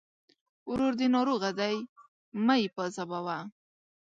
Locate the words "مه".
2.45-2.55